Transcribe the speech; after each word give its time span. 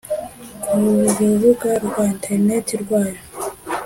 ku 0.63 0.73
rubuga 1.19 1.71
rwa 1.85 2.03
interineti 2.13 2.73
rwayo. 2.83 3.21